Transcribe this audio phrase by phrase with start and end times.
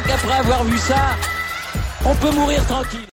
[0.00, 1.16] crois qu'après avoir vu ça,
[2.04, 3.06] on peut mourir tranquille.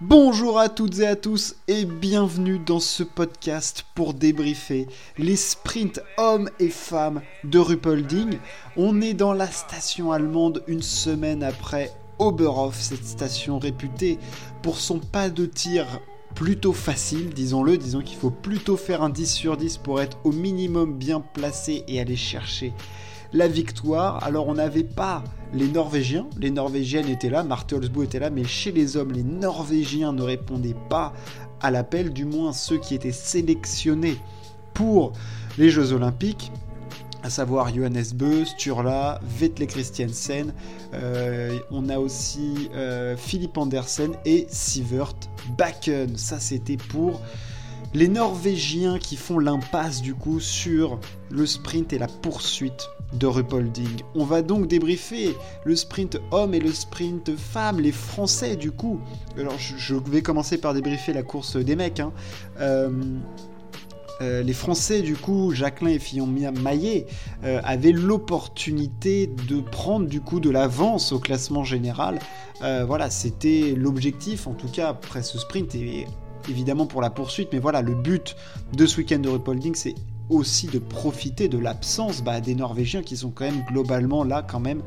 [0.00, 4.86] Bonjour à toutes et à tous et bienvenue dans ce podcast pour débriefer
[5.18, 8.38] les sprints hommes et femmes de Ruppolding.
[8.76, 14.18] On est dans la station allemande une semaine après Oberhof, cette station réputée
[14.62, 15.86] pour son pas de tir
[16.34, 20.32] plutôt facile, disons-le, disons qu'il faut plutôt faire un 10 sur 10 pour être au
[20.32, 22.72] minimum bien placé et aller chercher
[23.32, 24.22] la victoire.
[24.24, 28.44] Alors on n'avait pas les Norvégiens, les Norvégiennes étaient là, Marthe Holzbo était là, mais
[28.44, 31.12] chez les hommes, les Norvégiens ne répondaient pas
[31.60, 34.16] à l'appel, du moins ceux qui étaient sélectionnés
[34.74, 35.12] pour
[35.58, 36.52] les Jeux Olympiques
[37.22, 40.54] à savoir Johannes Beu, Sturla, Vetle Christiansen.
[40.94, 45.12] Euh, on a aussi euh, Philippe Andersen et Sivert
[45.58, 46.16] Bakken.
[46.16, 47.20] Ça, c'était pour
[47.92, 50.98] les Norvégiens qui font l'impasse du coup sur
[51.30, 54.02] le sprint et la poursuite de Ruppolding.
[54.14, 59.00] On va donc débriefer le sprint homme et le sprint femme, les Français du coup.
[59.38, 62.00] Alors je, vais commencer par débriefer la course des mecs.
[62.00, 62.12] Hein.
[62.60, 62.90] Euh,
[64.20, 67.06] euh, les Français, du coup, Jacqueline et Fillon Maillet,
[67.42, 72.18] euh, avaient l'opportunité de prendre du coup de l'avance au classement général.
[72.60, 76.06] voilà, c'était l'objectif, en tout cas, après ce sprint, et
[76.50, 78.36] évidemment pour la poursuite, mais voilà, le but
[78.74, 79.94] de ce week-end de Ruppolding, c'est
[80.30, 84.60] aussi de profiter de l'absence bah, des Norvégiens qui sont quand même globalement là quand
[84.60, 84.82] même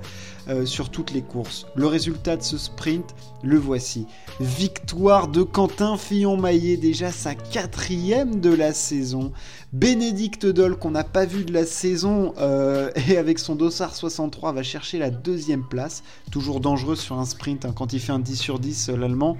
[0.49, 1.65] euh, sur toutes les courses.
[1.75, 4.07] Le résultat de ce sprint, le voici.
[4.41, 9.31] Victoire de Quentin Fillon-Maillet, déjà sa quatrième de la saison.
[9.71, 14.51] Bénédicte Doll qu'on n'a pas vu de la saison euh, et avec son dossard 63
[14.51, 16.03] va chercher la deuxième place.
[16.31, 19.37] Toujours dangereux sur un sprint hein, quand il fait un 10 sur 10 euh, l'allemand.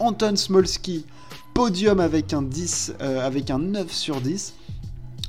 [0.00, 1.06] Anton Smolski,
[1.54, 4.54] podium avec un 10, avec un 9 sur 10.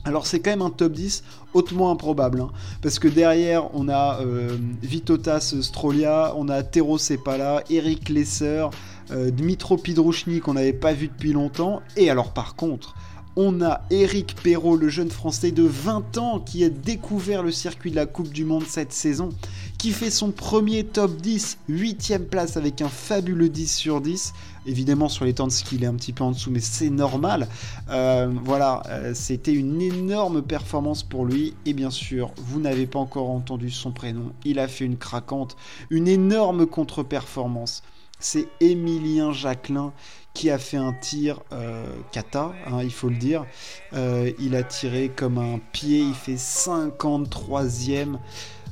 [0.05, 1.23] Alors c'est quand même un top 10
[1.53, 2.51] hautement improbable, hein,
[2.81, 8.65] parce que derrière on a euh, Vitotas Strolia, on a Tero Sepala, Eric Lesser,
[9.11, 12.95] euh, Dmitro Pidrouchny qu'on n'avait pas vu depuis longtemps, et alors par contre
[13.35, 17.91] on a Eric Perrault, le jeune français de 20 ans qui a découvert le circuit
[17.91, 19.29] de la Coupe du Monde cette saison,
[19.77, 24.33] qui fait son premier top 10, 8ème place avec un fabuleux 10 sur 10.
[24.65, 26.89] Évidemment, sur les temps de ski, il est un petit peu en dessous, mais c'est
[26.89, 27.47] normal.
[27.89, 31.53] Euh, voilà, euh, c'était une énorme performance pour lui.
[31.65, 34.31] Et bien sûr, vous n'avez pas encore entendu son prénom.
[34.45, 35.57] Il a fait une craquante,
[35.89, 37.83] une énorme contre-performance.
[38.19, 39.91] C'est Émilien Jacquelin
[40.33, 43.45] qui a fait un tir euh, kata, hein, il faut le dire.
[43.93, 48.17] Euh, il a tiré comme un pied, il fait 53e.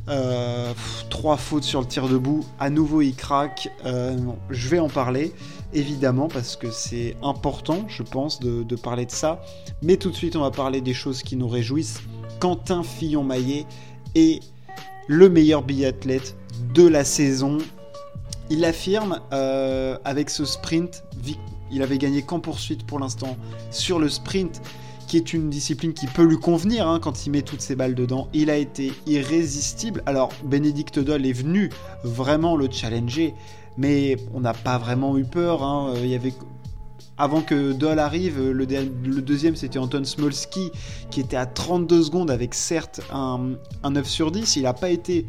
[0.09, 0.73] Euh,
[1.11, 2.43] trois fautes sur le tir debout.
[2.59, 3.69] À nouveau, il craque.
[3.85, 5.33] je vais en parler,
[5.73, 9.41] évidemment, parce que c'est important, je pense, de, de, parler de ça.
[9.83, 12.01] Mais tout de suite, on va parler des choses qui nous réjouissent.
[12.39, 13.67] Quentin Fillon-Maillet
[14.15, 14.41] est
[15.07, 16.35] le meilleur biathlète
[16.73, 17.59] de la saison.
[18.51, 21.03] Il affirme avec ce sprint
[21.71, 23.37] il avait gagné qu'en poursuite pour l'instant
[23.71, 24.61] sur le sprint,
[25.07, 27.95] qui est une discipline qui peut lui convenir hein, quand il met toutes ses balles
[27.95, 28.27] dedans.
[28.33, 30.03] Il a été irrésistible.
[30.05, 31.69] Alors, Bénédicte Doll est venu
[32.03, 33.33] vraiment le challenger,
[33.77, 35.63] mais on n'a pas vraiment eu peur.
[35.63, 35.93] Hein.
[37.17, 38.65] Avant que Doll arrive, le,
[39.21, 40.71] deuxième c'était Anton Smolski
[41.09, 44.55] qui était à 32 secondes avec certes un, 9 sur 10.
[44.55, 45.25] Il n'a pas été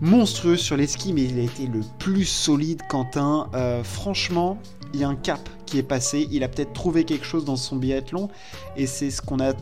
[0.00, 3.48] monstrueux sur les skis, mais il a été le plus solide, Quentin.
[3.54, 4.58] Euh, franchement,
[4.92, 6.28] il y a un cap qui est passé.
[6.30, 8.28] Il a peut-être trouvé quelque chose dans son biathlon.
[8.76, 9.52] Et c'est ce qu'on a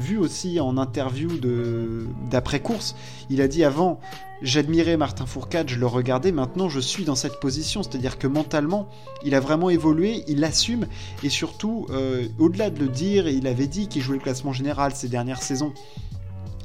[0.00, 1.30] vu aussi en interview
[2.30, 2.94] d'après-course.
[3.30, 4.00] Il a dit avant,
[4.42, 7.82] j'admirais Martin Fourcade, je le regardais, maintenant je suis dans cette position.
[7.82, 8.88] C'est-à-dire que mentalement,
[9.24, 10.86] il a vraiment évolué, il l'assume.
[11.22, 14.94] Et surtout, euh, au-delà de le dire, il avait dit qu'il jouait le classement général
[14.94, 15.72] ces dernières saisons.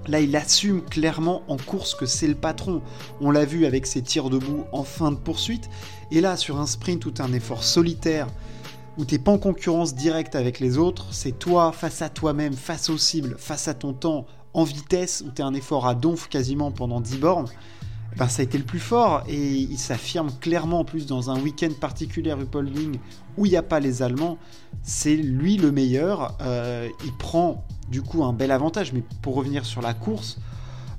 [0.07, 2.81] Là, il assume clairement en course que c'est le patron.
[3.21, 5.69] On l'a vu avec ses tirs debout en fin de poursuite.
[6.11, 8.27] Et là, sur un sprint ou un effort solitaire,
[8.97, 12.89] où t'es pas en concurrence directe avec les autres, c'est toi face à toi-même, face
[12.89, 16.71] aux cibles, face à ton temps, en vitesse, où t'es un effort à donf quasiment
[16.71, 17.49] pendant 10 bornes,
[18.17, 21.39] ben ça a été le plus fort et il s'affirme clairement en plus dans un
[21.39, 22.99] week-end particulier Ruppolding
[23.37, 24.37] où il n'y a pas les Allemands,
[24.83, 26.37] c'est lui le meilleur.
[26.41, 30.39] Euh, il prend du coup un bel avantage, mais pour revenir sur la course,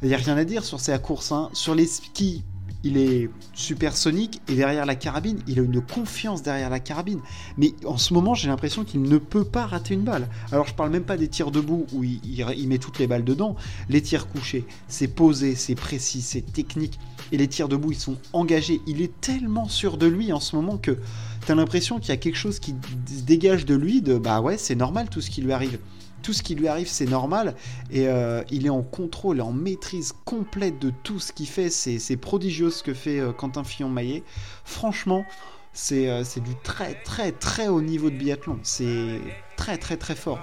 [0.01, 1.33] il n'y a rien à dire sur sa course.
[1.33, 1.51] Hein.
[1.53, 2.45] Sur les skis,
[2.85, 7.19] il est supersonique et derrière la carabine, il a une confiance derrière la carabine.
[7.59, 10.29] Mais en ce moment, j'ai l'impression qu'il ne peut pas rater une balle.
[10.53, 13.57] Alors je parle même pas des tirs debout où il, met toutes les balles dedans.
[13.89, 17.01] Les tirs couchés, c'est posé, c'est précis, c'est technique.
[17.33, 18.83] Et les tirs debout, ils sont engagés.
[18.87, 20.97] Il est tellement sûr de lui en ce moment que
[21.45, 22.73] t'as l'impression qu'il y a quelque chose qui
[23.07, 25.81] se dégage de lui, de bah ouais, c'est normal tout ce qui lui arrive.
[26.25, 27.55] Tout ce qui lui arrive, c'est normal.
[27.91, 31.69] Et euh, il est en contrôle en maîtrise complète de tout ce qu'il fait.
[31.69, 34.23] C'est prodigieux ce que fait euh, Quentin Fillon-Maillet.
[34.65, 35.27] Franchement,
[35.75, 38.59] c'est du très très très haut niveau de biathlon.
[38.63, 39.21] C'est
[39.57, 40.39] très très très fort.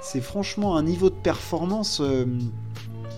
[0.00, 2.00] C'est franchement un niveau de performance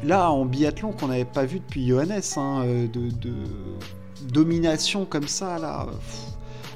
[0.02, 3.10] là en biathlon qu'on n'avait pas vu depuis Johannes, hein, de,
[4.32, 5.86] domination comme ça là.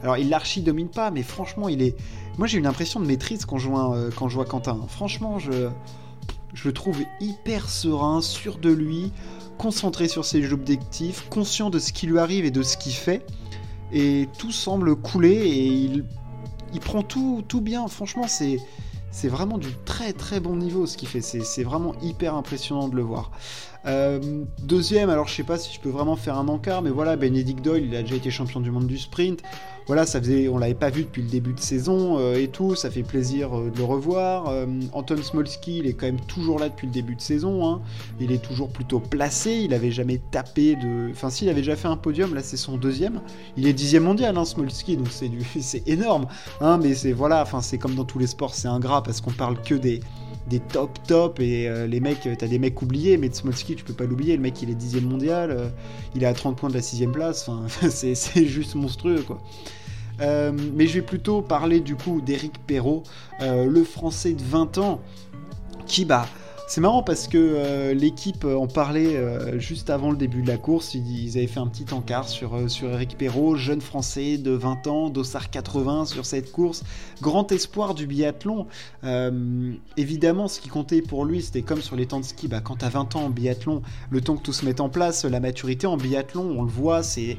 [0.03, 1.97] Alors il l'archi domine pas, mais franchement il est.
[2.39, 4.81] Moi j'ai une impression de maîtrise quand je vois, euh, Quentin.
[4.89, 5.69] Franchement je,
[6.65, 9.13] le trouve hyper serein, sûr de lui,
[9.59, 13.25] concentré sur ses objectifs, conscient de ce qui lui arrive et de ce qu'il fait.
[13.93, 16.05] Et tout semble couler et il,
[16.73, 17.87] il prend tout, tout bien.
[17.89, 18.59] Franchement c'est
[19.15, 21.21] c'est vraiment du très très bon niveau ce qu'il fait.
[21.21, 23.31] C'est vraiment hyper impressionnant de le voir.
[23.87, 27.17] Euh, deuxième, alors je sais pas si je peux vraiment faire un encart, mais voilà,
[27.17, 29.41] Benedict Doyle, il a déjà été champion du monde du sprint.
[29.87, 32.75] Voilà, ça faisait, on l'avait pas vu depuis le début de saison euh, et tout,
[32.75, 34.53] ça fait plaisir euh, de le revoir.
[34.93, 37.69] Anton Smolski, il est quand même toujours là depuis le début de saison.
[37.69, 37.83] Hein.
[38.21, 41.11] Il est toujours plutôt placé, il avait jamais tapé de.
[41.11, 43.21] Enfin, s'il avait déjà fait un podium, là c'est son deuxième.
[43.57, 45.41] Il est dixième mondial, hein, Smolski, donc c'est du...
[45.87, 46.27] énorme.
[46.61, 49.33] Hein, mais c'est voilà, enfin c'est comme dans tous les sports, c'est ingrat parce qu'on
[49.33, 50.01] parle que des
[50.47, 53.95] des top top et euh, les mecs, t'as des mecs oubliés, mais Smolski tu peux
[53.95, 55.69] pas l'oublier, le mec il est dixième mondial, euh,
[56.15, 59.41] il est à 30 points de la sixième place, enfin c'est juste monstrueux quoi.
[60.21, 63.03] Euh, mais je vais plutôt parler du coup d'Eric Perrault,
[63.41, 65.01] le français de 20 ans,
[65.87, 66.27] qui bah
[66.75, 70.57] c'est marrant parce que euh, l'équipe en parlait euh, juste avant le début de la
[70.57, 70.95] course.
[70.95, 74.89] Ils, avaient fait un petit encart sur, euh, sur Eric Perrault, jeune français de 20
[74.89, 76.83] ans, Dossard 80 sur cette course.
[77.23, 78.67] Grand espoir du biathlon.
[79.97, 82.49] évidemment, ce qui comptait pour lui, c'était comme sur les temps de ski.
[82.49, 83.81] Bah, quand tu as 20 ans en biathlon,
[84.11, 87.05] le temps que tout se mette en place, la maturité en biathlon, on le voit,
[87.05, 87.39] c'est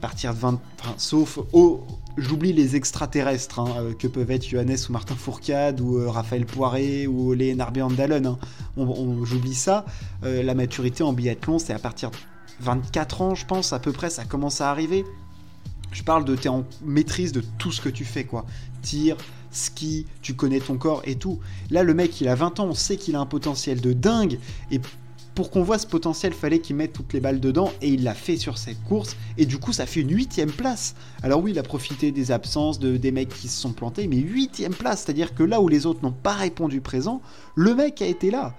[0.00, 0.60] partir de 20.
[0.96, 1.84] sauf au
[2.18, 6.46] J'oublie les extraterrestres hein, euh, que peuvent être Johannes ou Martin Fourcade ou euh, Raphaël
[6.46, 8.38] Poiré ou Léonard Dallon.
[8.78, 9.18] Hein.
[9.24, 9.84] J'oublie ça.
[10.24, 12.16] Euh, la maturité en biathlon, c'est à partir de
[12.60, 15.04] 24 ans, je pense, à peu près, ça commence à arriver.
[15.92, 18.46] Je parle de t'es en maîtrise de tout ce que tu fais, quoi.
[18.80, 19.18] Tir,
[19.50, 21.38] ski, tu connais ton corps et tout.
[21.70, 24.38] Là, le mec, il a 20 ans, on sait qu'il a un potentiel de dingue.
[24.70, 24.80] Et
[25.36, 28.14] pour qu'on voit ce potentiel, fallait qu'il mette toutes les balles dedans et il l'a
[28.14, 29.16] fait sur cette course.
[29.36, 30.94] Et du coup, ça fait une huitième place.
[31.22, 34.16] Alors oui, il a profité des absences de, des mecs qui se sont plantés, mais
[34.16, 37.20] huitième place, c'est-à-dire que là où les autres n'ont pas répondu présent,
[37.54, 38.54] le mec a été là.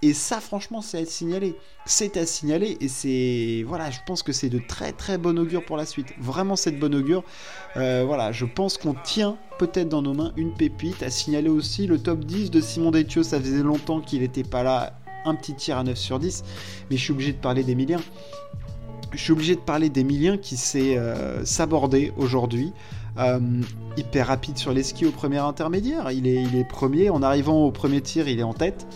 [0.00, 1.54] Et ça, franchement, c'est à signaler.
[1.84, 3.62] C'est à signaler et c'est.
[3.68, 6.08] Voilà, je pense que c'est de très très bon augure pour la suite.
[6.18, 7.22] Vraiment, c'est de bon augure.
[7.76, 11.02] Euh, voilà, je pense qu'on tient peut-être dans nos mains une pépite.
[11.04, 13.22] À signaler aussi le top 10 de Simon Détieux.
[13.22, 14.94] Ça faisait longtemps qu'il n'était pas là
[15.24, 16.44] un petit tir à 9 sur 10,
[16.90, 18.00] mais je suis obligé de parler d'Emilien.
[19.12, 21.42] Je suis obligé de parler d'Emilien qui s'est euh,
[22.16, 22.72] aujourd'hui.
[23.18, 23.40] Euh,
[23.98, 26.10] hyper rapide sur les skis au premier intermédiaire.
[26.12, 27.10] Il est, il est premier.
[27.10, 28.86] En arrivant au premier tir, il est en tête.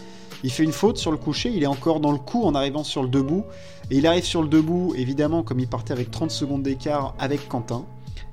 [0.43, 1.51] Il fait une faute sur le coucher.
[1.51, 3.45] Il est encore dans le coup en arrivant sur le debout.
[3.91, 7.47] Et il arrive sur le debout, évidemment, comme il partait avec 30 secondes d'écart avec
[7.49, 7.85] Quentin.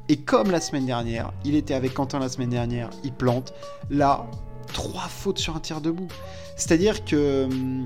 [0.10, 3.54] Et comme la semaine dernière, il était avec Quentin la semaine dernière, il plante.
[3.90, 4.26] Là,
[4.74, 6.08] trois fautes sur un tir debout.
[6.58, 7.86] C'est-à-dire que hum,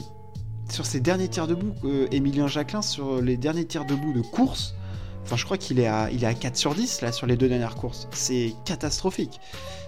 [0.70, 1.74] sur ces derniers tirs debout,
[2.12, 4.74] Emilien Jacquelin, sur les derniers tirs debout de course,
[5.24, 7.48] enfin je crois qu'il est, à, est à 4 sur 10 là sur les deux
[7.48, 8.08] dernières courses.
[8.12, 9.40] C'est catastrophique.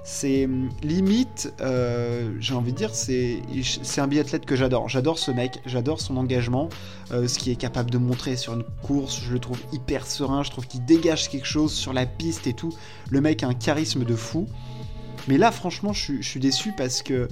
[0.04, 3.42] C'est hum, limite, euh, j'ai envie de dire, c'est,
[3.84, 4.90] c'est un biathlète que j'adore.
[4.90, 6.70] J'adore ce mec, j'adore son engagement,
[7.12, 9.20] euh, ce qu'il est capable de montrer sur une course.
[9.22, 12.54] Je le trouve hyper serein, je trouve qu'il dégage quelque chose sur la piste et
[12.54, 12.74] tout.
[13.10, 14.48] Le mec a un charisme de fou.
[15.30, 17.28] Mais là, franchement, je, suis déçu parce que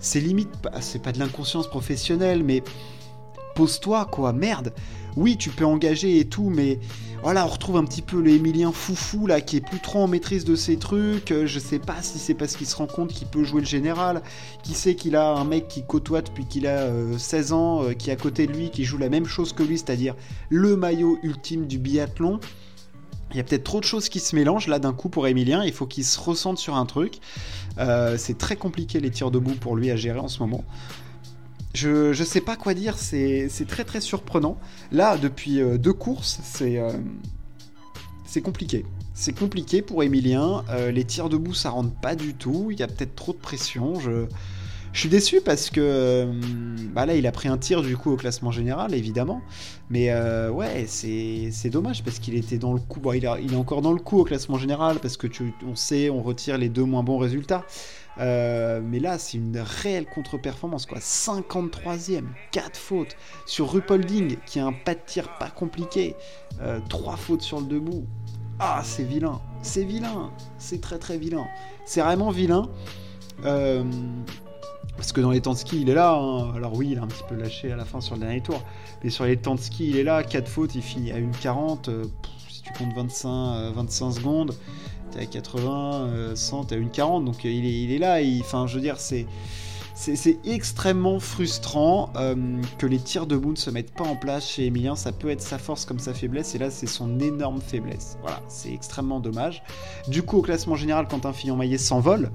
[0.00, 0.48] c'est limite,
[0.80, 2.62] c'est pas de l'inconscience professionnelle, mais
[3.54, 4.72] pose-toi, quoi, merde.
[5.14, 6.78] Oui, tu peux engager et tout, mais
[7.22, 10.46] voilà, on retrouve un petit peu le foufou là, qui est plus trop en maîtrise
[10.46, 11.34] de ses trucs.
[11.44, 14.22] Je sais pas si c'est parce qu'il se rend compte qu'il peut jouer le général,
[14.62, 16.88] qui sait qu'il a un mec qui côtoie depuis qu'il a
[17.18, 19.52] 16 euh, ans, euh, qui est à côté de lui, qui joue la même chose
[19.52, 20.14] que lui, c'est-à-dire
[20.48, 22.40] le maillot ultime du biathlon.
[23.32, 25.64] Il y a peut-être trop de choses qui se mélangent là d'un coup pour Emilien.
[25.64, 27.18] Il faut qu'il se ressente sur un truc.
[27.78, 30.64] Euh, c'est très compliqué les tirs debout pour lui à gérer en ce moment.
[31.74, 34.58] Je, ne sais pas quoi dire, c'est très très surprenant.
[34.90, 36.92] Là, depuis euh, deux courses, c'est euh,
[38.26, 38.84] c'est compliqué.
[39.14, 40.64] C'est compliqué pour Emilien.
[40.90, 42.68] les tirs debout, ça rentre pas du tout.
[42.70, 44.00] Il y a peut-être trop de pression.
[44.00, 44.26] Je,
[44.92, 46.32] je suis déçu parce que euh,
[46.92, 49.40] bah là, il a pris un tir du coup au classement général, évidemment.
[49.90, 53.00] Mais euh, ouais, c'est dommage parce qu'il était dans le coup.
[53.00, 55.26] Bon, il, est encore dans le coup au classement général parce que
[55.66, 57.64] on sait, on retire les deux moins bons résultats.
[58.18, 60.98] Euh, mais là, c'est une réelle contre-performance, quoi.
[60.98, 63.16] 53ème, 4 fautes.
[63.46, 66.14] Sur Rupolding, qui a un pas de tir pas compliqué,
[66.90, 68.06] 3 fautes sur le debout.
[68.58, 69.40] Ah, c'est vilain.
[69.62, 70.30] C'est vilain.
[70.58, 71.46] C'est très très vilain.
[71.84, 72.68] C'est vraiment vilain.
[73.44, 73.84] Euh,
[74.96, 76.14] parce que dans les temps de ski, il est là.
[76.14, 76.54] Hein.
[76.54, 78.62] Alors oui, il a un petit peu lâché à la fin sur le dernier tour.
[79.02, 80.22] Mais sur les temps de ski, il est là.
[80.22, 81.88] 4 fautes, il finit à 1,40.
[81.88, 82.04] Euh,
[82.48, 84.54] si tu comptes 25, 25 euh, secondes,
[85.10, 87.24] t'es à 80, 100, t'es à 1,40.
[87.24, 88.20] Donc il est, il est là.
[88.40, 89.26] Enfin, je veux dire, c'est
[89.94, 92.34] c'est extrêmement frustrant euh,
[92.78, 94.96] que les tirs de ne se mettent pas en place chez Emilien.
[94.96, 98.16] Ça peut être sa force comme sa faiblesse, et là c'est son énorme faiblesse.
[98.22, 99.62] Voilà, c'est extrêmement dommage.
[100.08, 102.30] Du coup, au classement général, Quentin Fillon-Maillet s'envole.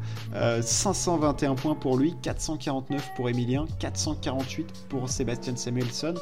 [0.61, 6.15] 521 euh, points pour lui, 449 pour Emilien, 448 pour Sébastien Samuelson,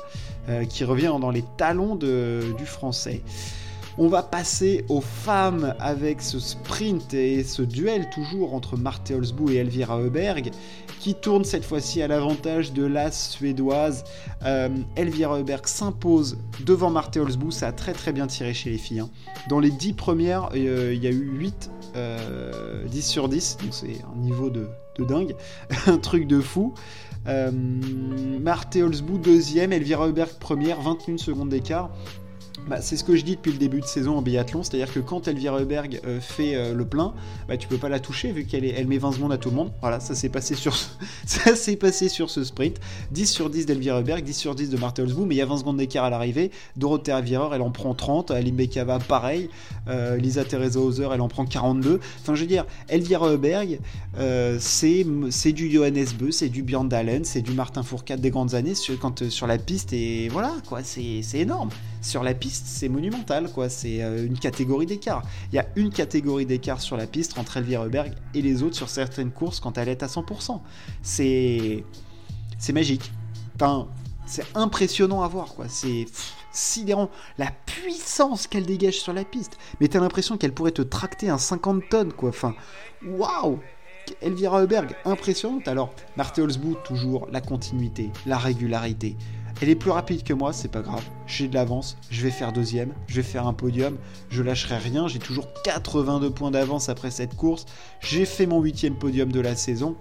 [0.50, 3.22] euh, qui revient dans les talons du français.
[3.98, 9.51] On va passer aux femmes avec ce sprint et ce duel toujours entre Marthe Holzbou
[9.51, 10.51] et Elvira Heuberg
[10.99, 14.03] qui tourne cette fois-ci à l'avantage de la suédoise.
[14.43, 18.77] Euh, Elvira Heuberg s'impose devant Marthe Holzbou, ça a très très bien tiré chez les
[18.77, 19.01] filles.
[19.01, 19.09] Hein.
[19.49, 23.73] Dans les 10 premières, euh, il y a eu 8, 10 euh, sur 10, donc
[23.73, 24.67] c'est un niveau de,
[24.99, 25.35] dingue,
[25.87, 26.73] un truc de fou.
[27.25, 31.89] Marthe Holzbou deuxième, Elvira Heuberg première, 21 secondes d'écart.
[32.67, 35.00] Bah, c'est ce que je dis depuis le début de saison en biathlon, c'est-à-dire que
[35.00, 37.13] quand Elvira Heuberg euh, fait euh, le plein,
[37.48, 39.55] bah, tu peux pas la toucher vu qu'elle elle met 20 secondes à tout le
[39.55, 39.72] monde.
[39.81, 40.75] Voilà, ça s'est passé sur
[41.79, 42.79] passé sur ce sprint.
[43.12, 45.45] 10 sur 10 d'Elvira Heuberg, 10 sur 10 de Martha Holzbou, mais il y a
[45.45, 46.50] 20 secondes d'écart à l'arrivée.
[46.75, 49.50] Dorothée Avireur, elle en prend 30, Alim Bekava pareil,
[49.88, 52.00] euh, Lisa Teresa Hauser, elle en prend 42.
[52.22, 53.79] Enfin, je veux dire, Elvira Heuberg,
[54.60, 55.03] c'est
[55.53, 58.98] du Johannes Beu, c'est du Björn Dalen, c'est du Martin Fourcade des grandes années sur,
[58.98, 61.69] quand, sur la piste et voilà quoi, c'est énorme
[62.05, 63.67] sur la piste, c'est monumental, quoi.
[63.67, 65.24] C'est euh, une catégorie d'écart.
[65.51, 68.75] Il y a une catégorie d'écart sur la piste entre Elvira Heuberg et les autres
[68.75, 70.62] sur certaines courses quand elle est à 100%.
[71.01, 71.83] C'est.
[72.59, 73.12] C'est magique.
[73.55, 73.88] Enfin,
[74.25, 75.65] c'est impressionnant à voir, quoi.
[75.67, 76.05] C'est
[76.51, 77.09] sidérant.
[77.38, 79.57] La puissance qu'elle dégage sur la piste.
[79.81, 82.29] Mais t'as l'impression qu'elle pourrait te tracter un 50 tonnes, quoi.
[82.29, 82.53] Enfin,
[83.05, 83.59] waouh!
[84.21, 85.67] Elvira Heuberg, impressionnante.
[85.67, 89.15] Alors, Marthe Holzbout, toujours la continuité, la régularité.
[89.62, 91.03] Elle est plus rapide que moi, c'est pas grave.
[91.27, 93.97] J'ai de l'avance, je vais faire deuxième, je vais faire un podium,
[94.29, 97.65] je lâcherai rien, j'ai toujours 82 points d'avance après cette course.
[98.01, 99.95] J'ai fait mon huitième podium de la saison.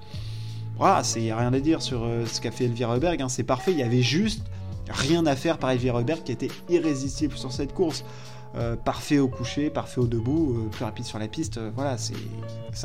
[0.77, 3.29] Voilà, c'est rien à dire sur euh, ce qu'a fait Elvira Heuberg, hein.
[3.29, 4.43] c'est parfait, il y avait juste
[4.91, 8.05] rien à faire par Elvira Heuberg qui était irrésistible sur cette course.
[8.57, 11.61] Euh, parfait au coucher, parfait au debout, euh, plus rapide sur la piste.
[11.75, 12.15] voilà, c'est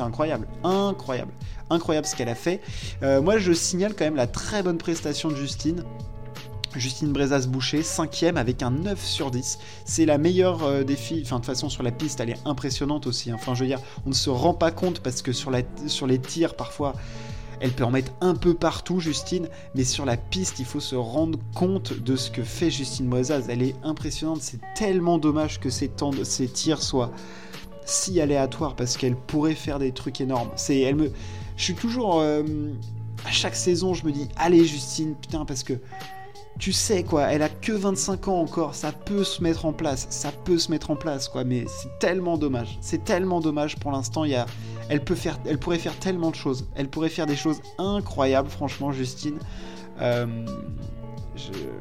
[0.00, 0.46] incroyable.
[0.64, 1.32] Incroyable.
[1.68, 2.60] Incroyable ce qu'elle a fait.
[3.02, 5.84] moi, je signale quand même la très bonne prestation de Justine.
[6.74, 9.58] Justine Brezas-Boucher, cinquième avec un 9 sur 10.
[9.84, 11.22] C'est la meilleure euh, des filles.
[11.24, 13.30] Enfin, de toute façon, sur la piste, elle est impressionnante aussi.
[13.30, 13.36] Hein.
[13.38, 16.06] Enfin, je veux dire, on ne se rend pas compte parce que sur, la, sur
[16.06, 16.94] les tirs, parfois,
[17.60, 19.48] elle peut en mettre un peu partout, Justine.
[19.74, 23.46] Mais sur la piste, il faut se rendre compte de ce que fait Justine Brezas.
[23.48, 24.42] Elle est impressionnante.
[24.42, 27.10] C'est tellement dommage que ces tirs soient
[27.84, 30.50] si aléatoires parce qu'elle pourrait faire des trucs énormes.
[30.54, 31.10] C'est, elle me,
[31.56, 32.20] je suis toujours.
[32.20, 32.42] Euh,
[33.26, 35.74] à chaque saison, je me dis, allez, Justine, putain, parce que
[36.60, 40.06] tu sais quoi, elle a que 25 ans encore, ça peut se mettre en place,
[40.10, 43.90] ça peut se mettre en place quoi, mais c'est tellement dommage, c'est tellement dommage pour
[43.90, 44.24] l'instant,
[44.90, 48.50] elle peut faire, elle pourrait faire tellement de choses, elle pourrait faire des choses incroyables
[48.50, 49.38] franchement Justine,
[50.02, 50.26] euh,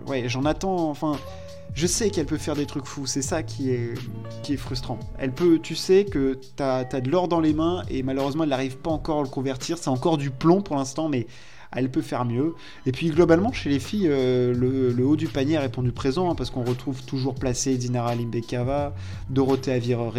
[0.07, 1.17] ouais j'en attends, enfin
[1.73, 3.93] je sais qu'elle peut faire des trucs fous, c'est ça qui est,
[4.41, 4.97] qui est frustrant.
[5.19, 8.49] Elle peut, tu sais que t'as as de l'or dans les mains et malheureusement elle
[8.49, 11.27] n'arrive pas encore à le convertir, c'est encore du plomb pour l'instant, mais
[11.71, 12.55] elle peut faire mieux.
[12.85, 16.35] Et puis globalement, chez les filles, euh, le, haut du panier a répondu présent, hein,
[16.35, 18.95] parce qu'on retrouve toujours placé Dinara Limbekava,
[19.29, 20.13] Dorothée Avireur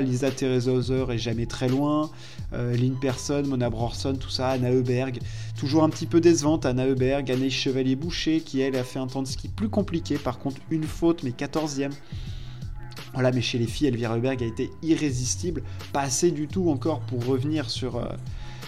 [0.00, 2.10] Lisa Teresa Hauser est jamais très loin,
[2.52, 5.20] euh, Lynn Persson, Mona Brorson, tout ça, Anna Heuberg.
[5.58, 9.22] Toujours un petit peu décevante, Anna Heuberg, Anne Chevalier-Boucher, qui elle a fait un temps
[9.22, 11.92] de ski plus compliqué, par contre une faute, mais 14e.
[13.14, 17.00] Voilà, mais chez les filles, Elvira Heuberg a été irrésistible, pas assez du tout encore
[17.00, 18.08] pour revenir sur, euh,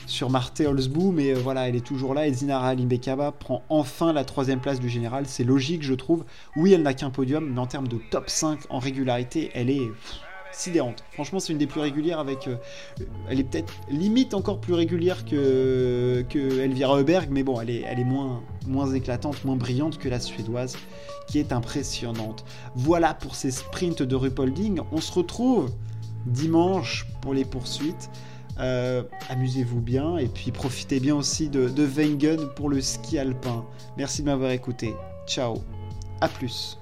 [0.08, 2.26] sur Marthe Holzbou, mais euh, voilà, elle est toujours là.
[2.26, 5.26] Et Zinara Alimbekaba prend enfin la troisième place du général.
[5.26, 6.24] C'est logique, je trouve.
[6.56, 9.90] Oui, elle n'a qu'un podium, mais en termes de top 5 en régularité, elle est
[10.50, 11.04] sidérante.
[11.12, 12.48] Franchement, c'est une des plus régulières avec.
[12.48, 12.56] Euh,
[13.28, 17.84] elle est peut-être limite encore plus régulière que, que Elvira Heuberg, mais bon, elle est,
[17.86, 20.76] elle est moins, moins éclatante, moins brillante que la suédoise,
[21.28, 22.46] qui est impressionnante.
[22.74, 24.80] Voilà pour ces sprints de Rupolding.
[24.90, 25.70] On se retrouve
[26.24, 28.10] dimanche pour les poursuites.
[28.60, 33.64] Euh, amusez-vous bien et puis profitez bien aussi de, de Wengen pour le ski alpin.
[33.96, 34.94] Merci de m'avoir écouté.
[35.26, 35.62] Ciao.
[36.20, 36.78] À plus.